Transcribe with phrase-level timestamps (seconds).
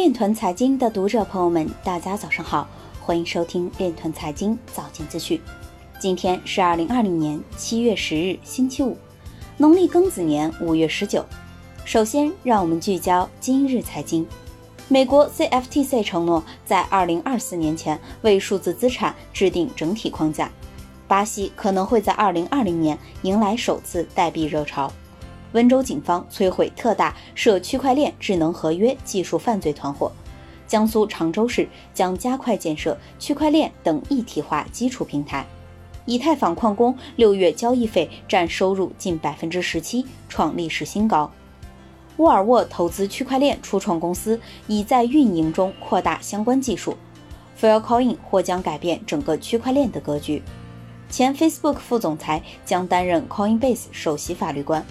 [0.00, 2.66] 链团财经的读者朋友们，大家早上好，
[3.02, 5.38] 欢迎收听链团财经早间资讯。
[6.00, 8.96] 今天是二零二零年七月十日，星期五，
[9.58, 11.22] 农历庚子年五月十九。
[11.84, 14.26] 首先，让我们聚焦今日财经。
[14.88, 20.50] 美国 CFTC 承诺在二零二四年前为数字资产制定整体框架。
[21.06, 24.90] 巴西可能会在二零二零年迎来首次代币热潮。
[25.52, 30.10] 温州警方摧毁特大涉区块链智能合约技术犯罪团伙。
[30.66, 35.44] 江苏常州市将加快建设区块链等一体化基础平台。
[36.06, 41.30] 以太坊矿工六月交易费占收入近百分之十七，创历史新高。
[42.16, 46.96] 沃尔沃投资区块链初创公司，已在运营中扩大相关技术。
[47.60, 50.42] Filecoin 或将改变整个区块链的格局。
[51.08, 54.84] 前 Facebook 副总裁将担任 Coinbase 首席法律官。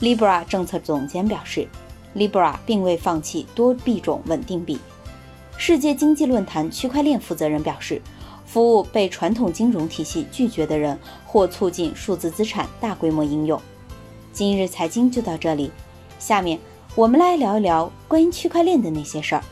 [0.00, 1.66] Libra 政策总监表示
[2.14, 4.78] ，Libra 并未放弃多币种稳定币。
[5.56, 8.00] 世界经济论坛区块链负责人表示，
[8.46, 13.60] 服务被传统金融体系拒绝的人，或促进数字资产大规模应用。
[14.32, 15.72] 今日财经就到这里，
[16.18, 16.58] 下面
[16.94, 19.42] 我们来聊一聊关于区块链的那些事儿。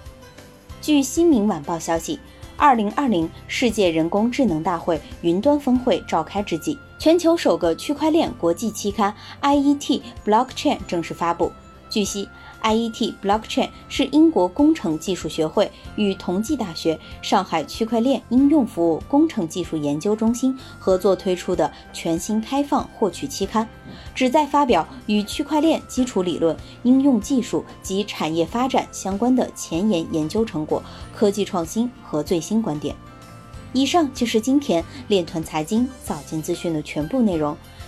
[0.80, 2.20] 据新民晚报消息。
[2.56, 9.14] 二零二零世界人工智能大会云端峰会召开之际，全球首个区块链国际期刊
[9.46, 11.52] 《IET Blockchain》正式发布。
[11.96, 12.28] 据悉。
[12.62, 23.66] IET Blockchain 是英国工程技术学会与同济大学、上海区块链应用服务工程技术研究中心合作推出的全新开放获取期刊，
[24.14, 30.82] 旨在发表与区块链基础理论、应用技术及产业发展相关的前沿研究成果、
[31.14, 32.94] 科技创新和最新观点。
[33.72, 37.56] 以上就是今天链团财经早间资讯的全部内容，